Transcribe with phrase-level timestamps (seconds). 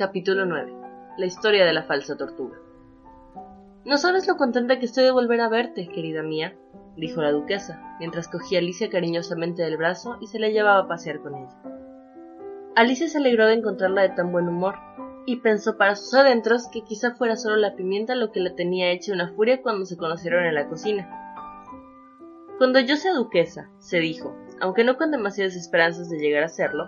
[0.00, 0.72] Capítulo 9.
[1.18, 2.56] La historia de la falsa tortuga.
[3.84, 6.56] No sabes lo contenta que estoy de volver a verte, querida mía,
[6.96, 10.88] dijo la duquesa, mientras cogía a Alicia cariñosamente del brazo y se la llevaba a
[10.88, 11.54] pasear con ella.
[12.76, 14.76] Alicia se alegró de encontrarla de tan buen humor,
[15.26, 18.92] y pensó para sus adentros que quizá fuera solo la pimienta lo que la tenía
[18.92, 21.10] hecha una furia cuando se conocieron en la cocina.
[22.56, 26.86] Cuando yo sea duquesa, se dijo, aunque no con demasiadas esperanzas de llegar a serlo,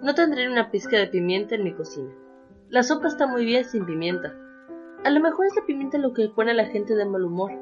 [0.00, 2.14] no tendré una pizca de pimienta en mi cocina.
[2.68, 4.34] La sopa está muy bien sin pimienta.
[5.04, 7.52] A lo mejor es la pimienta lo que pone a la gente de mal humor.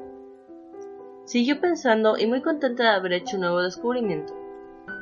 [1.25, 4.33] Siguió pensando y muy contenta de haber hecho un nuevo descubrimiento.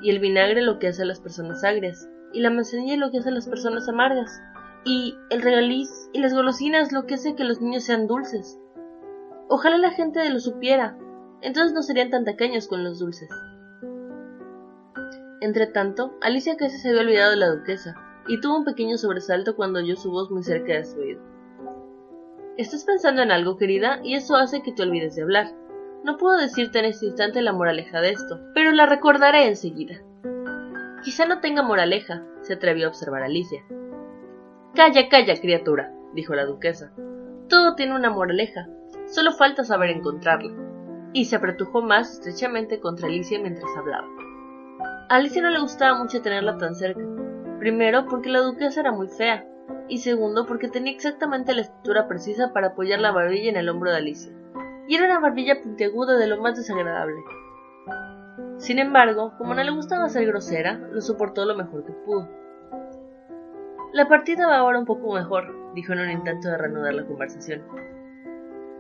[0.02, 3.20] Y el vinagre lo que hace a las personas agrias, y la manzanilla lo que
[3.20, 4.42] hace a las personas amargas,
[4.84, 8.60] y el regaliz y las golosinas lo que hace que los niños sean dulces.
[9.48, 10.98] Ojalá la gente lo supiera,
[11.42, 13.30] entonces no serían tan tacaños con los dulces.
[15.40, 17.96] Entretanto, Alicia casi se había olvidado de la duquesa,
[18.28, 21.22] y tuvo un pequeño sobresalto cuando oyó su voz muy cerca de su oído.
[22.58, 25.48] Estás pensando en algo, querida, y eso hace que te olvides de hablar.
[26.04, 30.02] No puedo decirte en este instante la moraleja de esto, pero la recordaré enseguida.
[31.04, 33.64] Quizá no tenga moraleja, se atrevió a observar Alicia.
[34.76, 36.94] Calla, calla, criatura, dijo la duquesa.
[37.50, 38.68] Todo tiene una moraleja,
[39.08, 40.54] solo falta saber encontrarla.
[41.14, 44.08] Y se apretujó más estrechamente contra Alicia mientras hablaba.
[45.10, 47.04] A Alicia no le gustaba mucho tenerla tan cerca.
[47.64, 49.48] Primero, porque la duquesa era muy fea,
[49.88, 53.90] y segundo, porque tenía exactamente la estatura precisa para apoyar la barbilla en el hombro
[53.90, 54.34] de Alicia.
[54.90, 57.16] Y era una barbilla puntiaguda de lo más desagradable.
[58.58, 62.28] Sin embargo, como no le gustaba ser grosera, lo soportó lo mejor que pudo.
[63.94, 67.64] La partida va ahora un poco mejor, dijo en un intento de reanudar la conversación.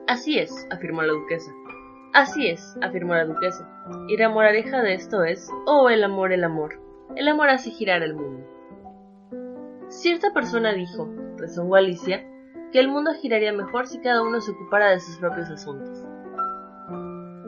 [0.10, 1.54] Así es, afirmó la duquesa.
[2.14, 3.66] Así es, afirmó la duquesa,
[4.10, 6.82] y la moraleja de esto es, oh, el amor, el amor.
[7.16, 8.53] El amor hace girar el mundo.
[10.02, 12.28] Cierta persona dijo, rezongó Alicia,
[12.72, 16.04] que el mundo giraría mejor si cada uno se ocupara de sus propios asuntos.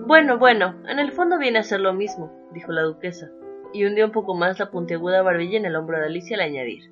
[0.05, 3.31] Bueno, bueno, en el fondo viene a ser lo mismo, dijo la duquesa,
[3.73, 6.91] y hundió un poco más la puntiaguda barbilla en el hombro de Alicia al añadir.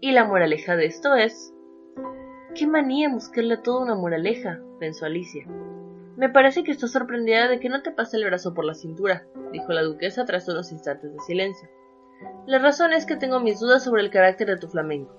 [0.00, 1.52] Y la moraleja de esto es...
[2.54, 5.46] Qué manía buscarle toda una moraleja, pensó Alicia.
[6.16, 9.24] Me parece que estás sorprendida de que no te pase el brazo por la cintura,
[9.50, 11.68] dijo la duquesa tras unos instantes de silencio.
[12.46, 15.14] La razón es que tengo mis dudas sobre el carácter de tu flamenco.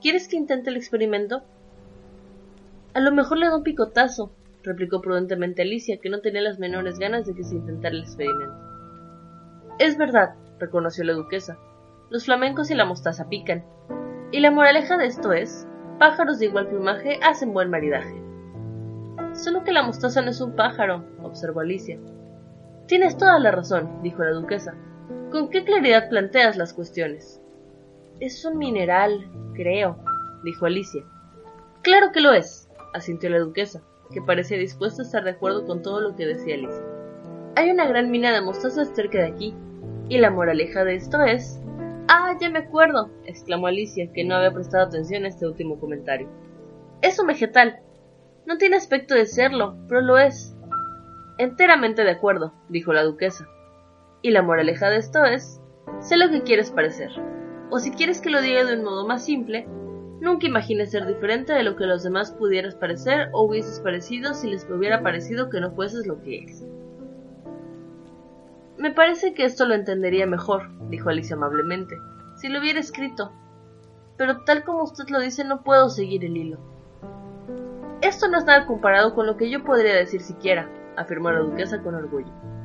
[0.00, 1.42] ¿Quieres que intente el experimento?
[2.94, 6.98] A lo mejor le da un picotazo, replicó prudentemente Alicia, que no tenía las menores
[6.98, 8.54] ganas de que se intentara el experimento.
[9.78, 11.58] Es verdad, reconoció la duquesa.
[12.10, 13.64] Los flamencos y la mostaza pican.
[14.32, 15.66] Y la moraleja de esto es,
[15.98, 18.22] pájaros de igual plumaje hacen buen maridaje.
[19.32, 21.98] Solo que la mostaza no es un pájaro, observó Alicia.
[22.86, 24.74] Tienes toda la razón, dijo la duquesa.
[25.30, 27.40] ¿Con qué claridad planteas las cuestiones?
[28.20, 29.98] Es un mineral, creo,
[30.44, 31.02] dijo Alicia.
[31.82, 33.82] Claro que lo es, asintió la duquesa,
[34.12, 36.82] que parecía dispuesta a estar de acuerdo con todo lo que decía Alicia.
[37.56, 39.54] Hay una gran mina de mostaza cerca de aquí,
[40.08, 41.60] y la moraleja de esto es...
[42.08, 46.28] Ah, ya me acuerdo, exclamó Alicia, que no había prestado atención a este último comentario.
[47.02, 47.80] Es un vegetal,
[48.46, 50.54] no tiene aspecto de serlo, pero lo es.
[51.36, 53.48] Enteramente de acuerdo, dijo la duquesa.
[54.26, 55.60] Y la moraleja de esto es,
[56.00, 57.12] sé lo que quieres parecer.
[57.70, 59.68] O si quieres que lo diga de un modo más simple,
[60.20, 64.50] nunca imagines ser diferente de lo que los demás pudieras parecer o hubieses parecido si
[64.50, 66.66] les hubiera parecido que no fueses lo que eres.
[68.78, 71.94] Me parece que esto lo entendería mejor, dijo Alicia amablemente,
[72.34, 73.30] si lo hubiera escrito.
[74.16, 76.58] Pero tal como usted lo dice no puedo seguir el hilo.
[78.00, 81.80] Esto no es nada comparado con lo que yo podría decir siquiera, afirmó la duquesa
[81.80, 82.55] con orgullo.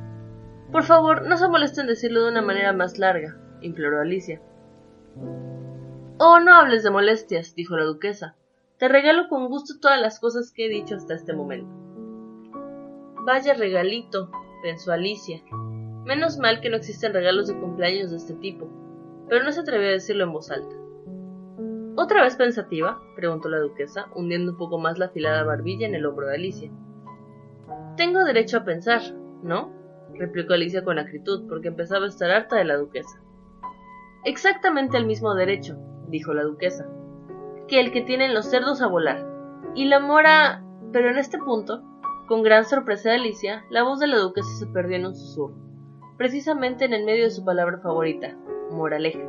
[0.72, 4.40] Por favor, no se molesten en decirlo de una manera más larga, imploró Alicia.
[6.18, 8.36] Oh, no hables de molestias, dijo la duquesa.
[8.78, 11.70] Te regalo con gusto todas las cosas que he dicho hasta este momento.
[13.26, 14.30] Vaya regalito,
[14.62, 15.42] pensó Alicia.
[16.06, 18.68] Menos mal que no existen regalos de cumpleaños de este tipo,
[19.28, 20.74] pero no se atrevió a decirlo en voz alta.
[21.96, 22.98] ¿Otra vez pensativa?
[23.14, 26.70] preguntó la duquesa, hundiendo un poco más la afilada barbilla en el hombro de Alicia.
[27.98, 29.02] Tengo derecho a pensar,
[29.42, 29.81] ¿no?
[30.18, 33.20] Replicó Alicia con acritud, porque empezaba a estar harta de la duquesa.
[34.24, 35.76] Exactamente el mismo derecho,
[36.08, 36.86] dijo la duquesa,
[37.68, 39.26] que el que tienen los cerdos a volar.
[39.74, 40.64] Y la mora.
[40.92, 41.82] Pero en este punto,
[42.28, 45.56] con gran sorpresa de Alicia, la voz de la duquesa se perdió en un susurro,
[46.18, 48.36] precisamente en el medio de su palabra favorita,
[48.70, 49.26] moraleja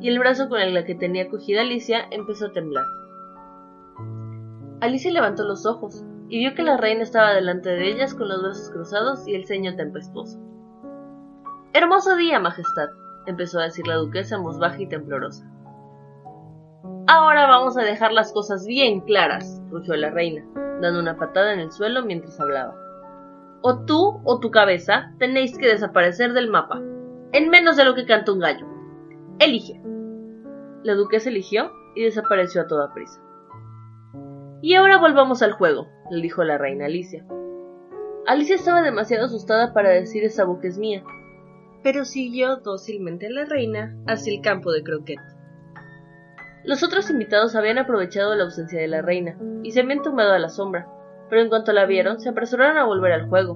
[0.00, 2.84] y el brazo con el que tenía cogida Alicia empezó a temblar.
[4.80, 8.42] Alicia levantó los ojos y vio que la reina estaba delante de ellas con los
[8.42, 10.38] brazos cruzados y el ceño tempestuoso.
[11.72, 12.88] Hermoso día, Majestad,
[13.26, 15.44] empezó a decir la duquesa en voz baja y temblorosa.
[17.06, 20.44] Ahora vamos a dejar las cosas bien claras, rugió la reina,
[20.80, 22.74] dando una patada en el suelo mientras hablaba.
[23.62, 26.80] O tú o tu cabeza tenéis que desaparecer del mapa,
[27.32, 28.66] en menos de lo que canta un gallo.
[29.38, 29.80] Elige.
[30.82, 33.20] La duquesa eligió y desapareció a toda prisa.
[34.60, 37.24] Y ahora volvamos al juego, le dijo la reina Alicia.
[38.26, 41.02] Alicia estaba demasiado asustada para decir esa boca es mía,
[41.82, 45.20] pero siguió dócilmente a la reina hacia el campo de croquet.
[46.64, 50.38] Los otros invitados habían aprovechado la ausencia de la reina y se habían tumbado a
[50.38, 50.88] la sombra,
[51.30, 53.54] pero en cuanto la vieron se apresuraron a volver al juego,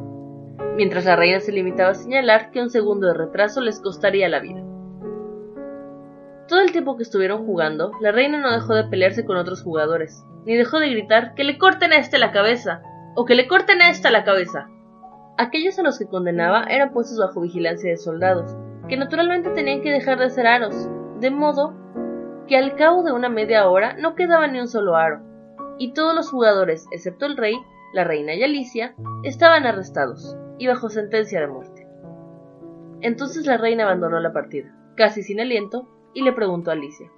[0.77, 4.41] mientras la reina se limitaba a señalar que un segundo de retraso les costaría la
[4.41, 4.63] vida.
[6.53, 10.23] Todo el tiempo que estuvieron jugando, la reina no dejó de pelearse con otros jugadores,
[10.45, 12.83] ni dejó de gritar que le corten a este la cabeza,
[13.15, 14.69] o que le corten a esta la cabeza.
[15.39, 18.55] Aquellos a los que condenaba eran puestos bajo vigilancia de soldados,
[18.87, 20.91] que naturalmente tenían que dejar de hacer aros,
[21.21, 21.73] de modo
[22.47, 25.23] que al cabo de una media hora no quedaba ni un solo aro,
[25.79, 27.55] y todos los jugadores, excepto el rey,
[27.95, 31.89] la reina y Alicia, estaban arrestados y bajo sentencia de muerte.
[33.01, 37.11] Entonces la reina abandonó la partida, casi sin aliento, y le preguntó a Alicia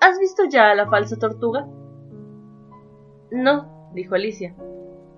[0.00, 1.66] ¿Has visto ya a la falsa tortuga?
[3.30, 4.56] No, dijo Alicia.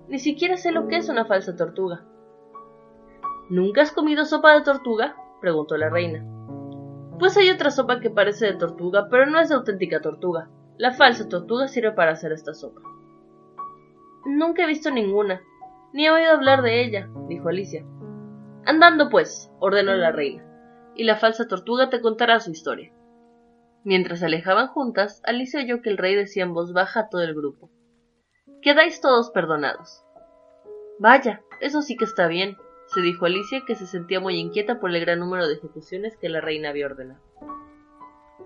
[0.07, 2.05] Ni siquiera sé lo que es una falsa tortuga.
[3.49, 5.15] ¿Nunca has comido sopa de tortuga?
[5.41, 6.23] preguntó la reina.
[7.17, 10.49] Pues hay otra sopa que parece de tortuga, pero no es de auténtica tortuga.
[10.77, 12.81] La falsa tortuga sirve para hacer esta sopa.
[14.25, 15.41] Nunca he visto ninguna,
[15.93, 17.85] ni he oído hablar de ella, dijo Alicia.
[18.65, 20.43] Andando, pues, ordenó la reina,
[20.95, 22.91] y la falsa tortuga te contará su historia.
[23.85, 27.21] Mientras se alejaban juntas, Alicia oyó que el rey decía en voz baja a todo
[27.21, 27.69] el grupo.
[28.63, 30.03] Quedáis todos perdonados.
[30.97, 34.89] Vaya, eso sí que está bien, se dijo Alicia, que se sentía muy inquieta por
[34.89, 37.21] el gran número de ejecuciones que la reina había ordenado.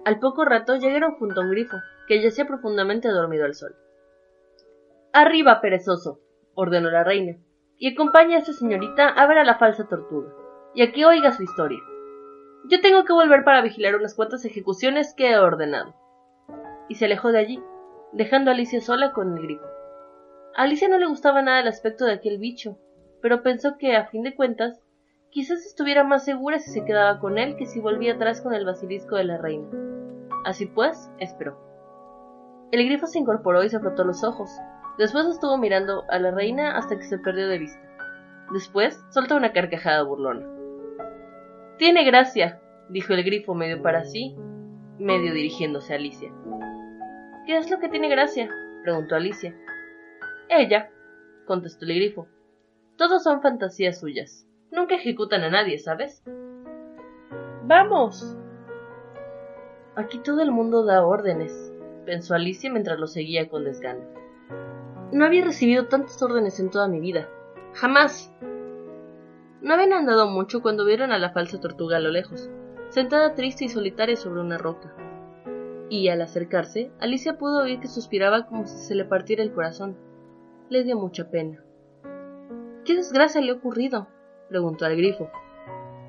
[0.03, 1.77] Al poco rato llegaron junto a un grifo,
[2.09, 3.77] que yacía profundamente dormido al sol.
[5.13, 6.19] Arriba, perezoso,
[6.53, 7.37] ordenó la reina,
[7.77, 10.33] y acompañe a esa señorita a ver a la falsa tortuga,
[10.75, 11.79] y a que oiga su historia.
[12.65, 15.95] Yo tengo que volver para vigilar unas cuantas ejecuciones que he ordenado.
[16.89, 17.63] Y se alejó de allí,
[18.11, 19.65] dejando a Alicia sola con el grifo.
[20.55, 22.77] A Alicia no le gustaba nada el aspecto de aquel bicho,
[23.21, 24.81] pero pensó que, a fin de cuentas,
[25.29, 28.65] quizás estuviera más segura si se quedaba con él que si volvía atrás con el
[28.65, 29.67] basilisco de la reina.
[30.45, 31.57] Así pues, esperó.
[32.71, 34.51] El grifo se incorporó y se frotó los ojos.
[34.97, 37.81] Después estuvo mirando a la reina hasta que se perdió de vista.
[38.51, 40.58] Después soltó una carcajada burlona.
[41.79, 42.59] Tiene gracia,
[42.89, 44.35] dijo el grifo medio para sí,
[44.97, 46.29] medio dirigiéndose a Alicia.
[47.45, 48.49] ¿Qué es lo que tiene gracia?
[48.83, 49.55] preguntó Alicia.
[50.49, 50.91] Ella,
[51.47, 52.27] contestó el grifo.
[52.97, 54.45] Todos son fantasías suyas.
[54.73, 56.21] Nunca ejecutan a nadie, ¿sabes?
[57.63, 58.35] Vamos.
[59.95, 61.71] Aquí todo el mundo da órdenes,
[62.05, 64.03] pensó Alicia mientras lo seguía con desgano.
[65.13, 67.29] No había recibido tantas órdenes en toda mi vida.
[67.73, 68.33] Jamás.
[69.61, 72.49] No habían andado mucho cuando vieron a la falsa tortuga a lo lejos,
[72.89, 74.93] sentada triste y solitaria sobre una roca.
[75.89, 79.97] Y al acercarse, Alicia pudo oír que suspiraba como si se le partiera el corazón
[80.69, 81.63] le dio mucha pena.
[82.85, 84.07] ¿Qué desgracia le ha ocurrido?
[84.49, 85.29] preguntó al grifo.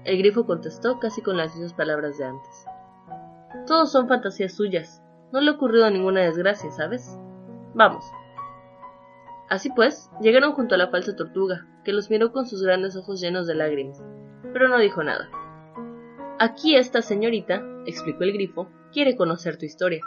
[0.05, 2.67] El grifo contestó casi con las mismas palabras de antes.
[3.67, 5.03] Todos son fantasías suyas.
[5.33, 7.19] No le ha ocurrido ninguna desgracia, ¿sabes?
[7.75, 8.05] Vamos.
[9.51, 13.21] Así pues, llegaron junto a la falsa tortuga, que los miró con sus grandes ojos
[13.21, 14.01] llenos de lágrimas,
[14.53, 15.29] pero no dijo nada.
[16.39, 20.03] Aquí esta señorita, explicó el grifo, quiere conocer tu historia.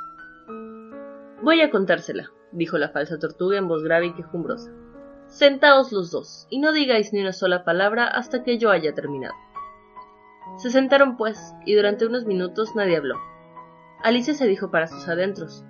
[1.42, 4.72] Voy a contársela, dijo la falsa tortuga en voz grave y quejumbrosa.
[5.28, 9.36] Sentaos los dos, y no digáis ni una sola palabra hasta que yo haya terminado.
[10.58, 13.16] Se sentaron, pues, y durante unos minutos nadie habló.
[14.04, 15.66] Alicia se dijo para sus adentros.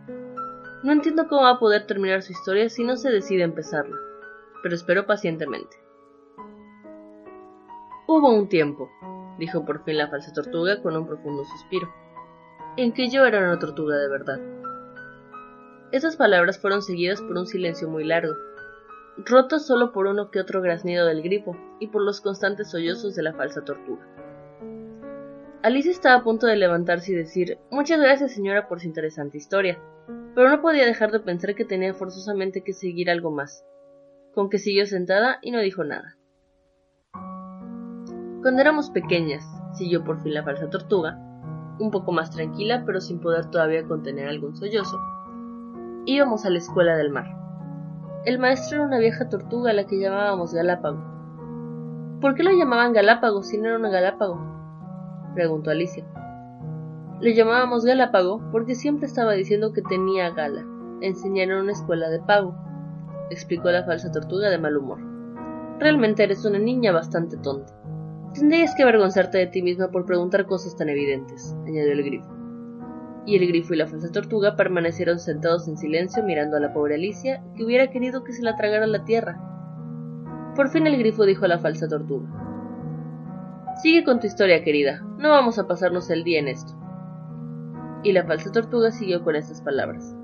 [0.84, 3.96] No entiendo cómo va a poder terminar su historia si no se decide empezarla,
[4.62, 5.78] pero espero pacientemente.
[8.06, 8.92] Hubo un tiempo,
[9.40, 11.88] dijo por fin la falsa tortuga con un profundo suspiro,
[12.76, 14.40] en que yo era una tortuga de verdad.
[15.94, 18.34] Esas palabras fueron seguidas por un silencio muy largo,
[19.26, 23.24] roto solo por uno que otro graznido del grifo y por los constantes sollozos de
[23.24, 24.06] la falsa tortuga.
[25.62, 29.80] Alicia estaba a punto de levantarse y decir Muchas gracias señora por su interesante historia,
[30.36, 33.66] pero no podía dejar de pensar que tenía forzosamente que seguir algo más,
[34.34, 36.18] con que siguió sentada y no dijo nada.
[38.42, 41.18] Cuando éramos pequeñas, siguió por fin la falsa tortuga,
[41.80, 44.98] un poco más tranquila pero sin poder todavía contener algún sollozo,
[46.06, 47.26] íbamos a la escuela del mar.
[48.26, 51.02] El maestro era una vieja tortuga a la que llamábamos Galápago.
[52.22, 54.40] ¿Por qué lo llamaban Galápago si no era una Galápago?
[55.36, 56.06] preguntó Alicia.
[57.22, 60.66] Le llamábamos Galápago porque siempre estaba diciendo que tenía gala.
[61.02, 62.56] Enseñar en una escuela de pago,
[63.30, 65.00] explicó la falsa tortuga de mal humor.
[65.80, 67.74] Realmente eres una niña bastante tonta.
[68.34, 72.34] Tendrías que avergonzarte de ti misma por preguntar cosas tan evidentes, añadió el grifo.
[73.26, 76.96] Y el grifo y la falsa tortuga permanecieron sentados en silencio mirando a la pobre
[76.96, 79.40] Alicia, que hubiera querido que se la tragara la tierra.
[80.56, 82.28] Por fin el grifo dijo a la falsa tortuga.
[83.82, 85.02] Sigue con tu historia, querida.
[85.18, 86.74] No vamos a pasarnos el día en esto.
[88.04, 90.16] Y la falsa tortuga siguió con estas palabras.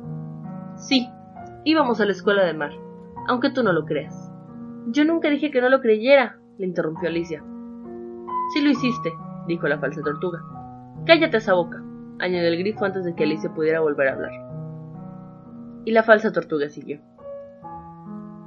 [0.75, 1.09] Sí,
[1.63, 2.71] íbamos a la escuela de mar,
[3.27, 4.31] aunque tú no lo creas.
[4.88, 7.43] Yo nunca dije que no lo creyera, le interrumpió Alicia.
[8.53, 9.12] Sí lo hiciste,
[9.48, 10.41] dijo la falsa tortuga.
[11.05, 11.83] Cállate esa boca,
[12.19, 14.31] añadió el grifo antes de que Alicia pudiera volver a hablar.
[15.86, 17.00] Y la falsa tortuga siguió.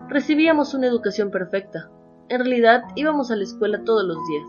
[0.08, 1.90] Recibíamos una educación perfecta.
[2.28, 4.46] En realidad íbamos a la escuela todos los días.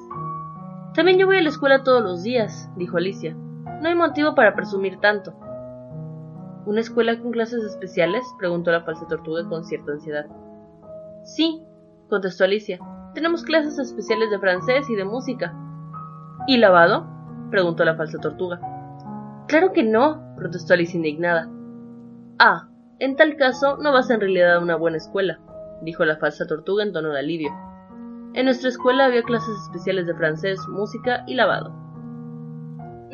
[0.93, 3.35] También yo voy a la escuela todos los días, dijo Alicia.
[3.83, 5.33] No hay motivo para presumir tanto.
[6.65, 8.23] ¿Una escuela con clases especiales?
[8.39, 10.25] preguntó la falsa tortuga con cierta ansiedad.
[11.25, 11.61] Sí,
[12.07, 12.79] contestó Alicia.
[13.13, 15.53] Tenemos clases especiales de francés y de música.
[16.47, 17.05] ¿Y lavado?
[17.51, 18.61] preguntó la falsa tortuga.
[19.49, 21.49] Claro que no, protestó Alicia indignada.
[22.39, 25.41] Ah, en tal caso no vas en realidad a una buena escuela,
[25.81, 27.51] dijo la falsa tortuga en tono de alivio.
[28.33, 31.82] En nuestra escuela había clases especiales de francés, música y lavado.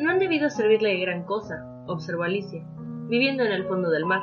[0.00, 2.64] No han debido servirle de gran cosa, observó Alicia,
[3.08, 4.22] viviendo en el fondo del mar.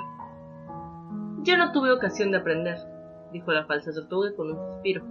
[1.43, 2.79] Yo no tuve ocasión de aprender,
[3.31, 5.03] dijo la falsa tortuga con un suspiro.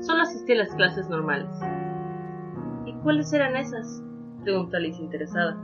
[0.00, 1.50] Solo asistí a las clases normales.
[2.86, 4.02] ¿Y cuáles eran esas?
[4.44, 5.58] preguntó Alicia interesada.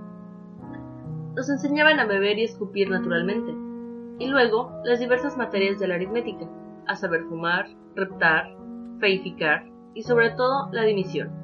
[1.35, 3.51] Nos enseñaban a beber y escupir naturalmente,
[4.19, 6.47] y luego las diversas materias de la aritmética,
[6.87, 8.55] a saber fumar, reptar,
[9.01, 11.44] feificar y sobre todo la dimisión.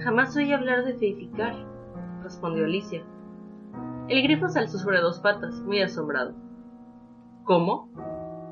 [0.00, 1.54] Jamás oí hablar de feificar,
[2.22, 3.04] respondió Alicia.
[4.08, 6.34] El grifo se alzó sobre dos patas, muy asombrado.
[7.44, 7.90] ¿Cómo?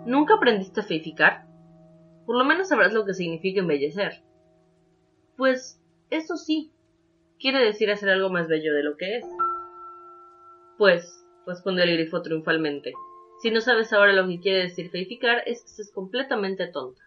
[0.06, 1.46] ¿Nunca aprendiste a feificar?
[2.26, 4.22] Por lo menos sabrás lo que significa embellecer.
[5.36, 6.72] Pues, eso sí,
[7.38, 9.26] quiere decir hacer algo más bello de lo que es.
[10.78, 12.92] Pues, respondió el grifo triunfalmente,
[13.42, 17.02] si no sabes ahora lo que quiere decir feificar, es que estás completamente tonta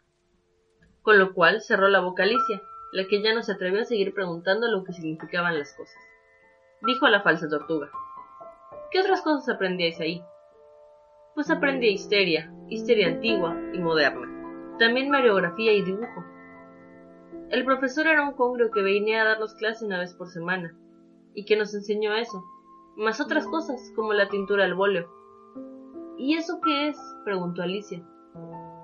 [1.03, 2.61] con lo cual cerró la boca Alicia,
[2.93, 5.97] la que ya no se atrevió a seguir preguntando lo que significaban las cosas.
[6.83, 7.89] Dijo a la falsa tortuga.
[8.91, 10.23] ¿Qué otras cosas aprendíais ahí?
[11.33, 16.23] Pues aprendí histeria, histeria antigua y moderna, también mariografía y dibujo.
[17.49, 20.77] El profesor era un congrio que venía a darnos clase una vez por semana,
[21.33, 22.43] y que nos enseñó eso,
[22.95, 25.09] más otras cosas, como la tintura al bóleo.
[26.19, 26.97] ¿Y eso qué es?
[27.25, 28.03] preguntó Alicia.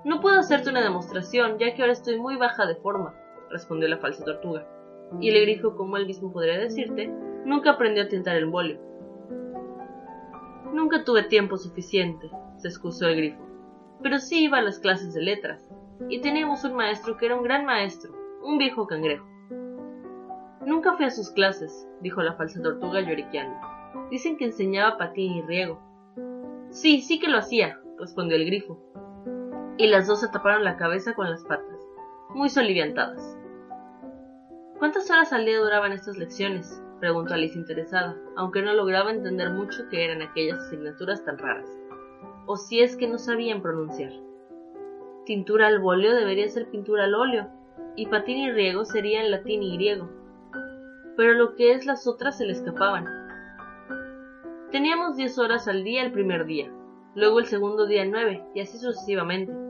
[0.04, 3.14] No puedo hacerte una demostración, ya que ahora estoy muy baja de forma,
[3.50, 4.66] respondió la falsa tortuga.
[5.20, 7.08] Y el grifo, como él mismo podría decirte,
[7.44, 8.78] nunca aprendió a tintar el bolio.
[10.72, 13.42] Nunca tuve tiempo suficiente, se excusó el grifo,
[14.02, 15.68] pero sí iba a las clases de letras,
[16.08, 19.26] y teníamos un maestro que era un gran maestro, un viejo cangrejo.
[20.64, 23.56] Nunca fui a sus clases, dijo la falsa tortuga lloriqueando.
[24.10, 25.80] Dicen que enseñaba patín y riego.
[26.70, 28.78] Sí, sí que lo hacía, respondió el grifo,
[29.76, 31.79] y las dos se taparon la cabeza con las patas,
[32.34, 33.36] muy soliviantadas.
[34.78, 36.82] ¿Cuántas horas al día duraban estas lecciones?
[37.00, 41.68] preguntó Alice interesada, aunque no lograba entender mucho qué eran aquellas asignaturas tan raras,
[42.46, 44.12] o si es que no sabían pronunciar.
[45.24, 47.48] Tintura al bolio debería ser pintura al óleo,
[47.96, 50.08] y patín y riego serían latín y griego,
[51.16, 53.06] pero lo que es las otras se le escapaban.
[54.70, 56.70] Teníamos diez horas al día el primer día,
[57.14, 59.69] luego el segundo día nueve, y así sucesivamente.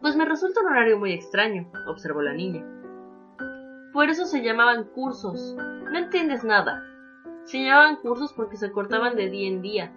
[0.00, 2.64] Pues me resulta un horario muy extraño, observó la niña.
[3.92, 5.56] Por eso se llamaban cursos.
[5.56, 6.82] No entiendes nada.
[7.44, 9.92] Se llamaban cursos porque se cortaban de día en día.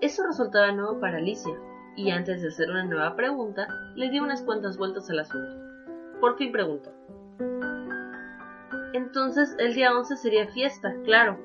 [0.00, 1.54] Eso resultaba nuevo para Alicia,
[1.96, 5.54] y antes de hacer una nueva pregunta, le dio unas cuantas vueltas al asunto.
[6.20, 6.92] Por fin preguntó.
[8.94, 11.38] Entonces el día once sería fiesta, claro.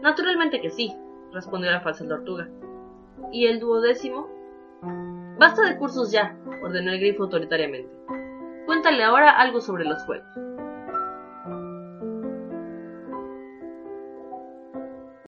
[0.00, 0.94] Naturalmente que sí,
[1.32, 2.48] respondió la falsa tortuga.
[3.32, 4.28] ¿Y el duodécimo?
[5.42, 7.92] Basta de cursos ya, ordenó el grifo autoritariamente.
[8.64, 10.24] Cuéntale ahora algo sobre los juegos.